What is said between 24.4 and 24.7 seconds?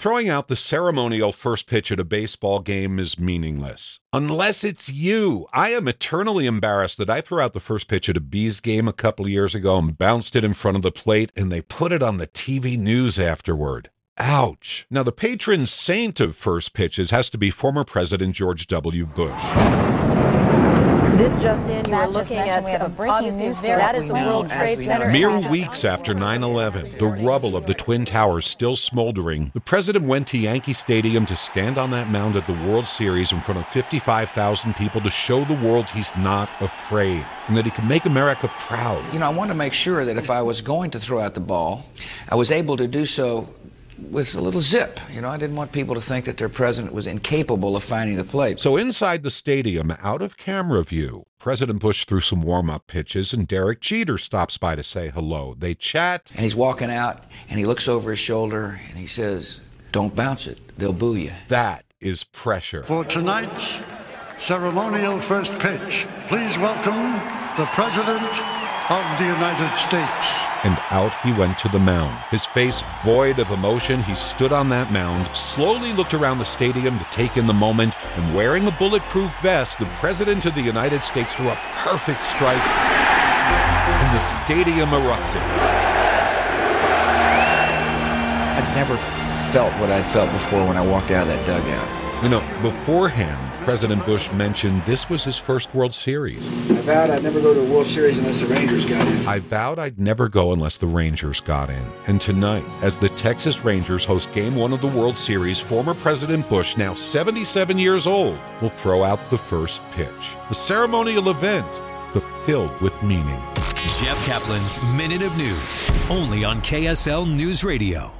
as